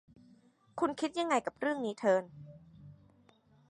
[0.79, 2.23] คุณคิดยังไงกับเรื่องนี้ เทิร์น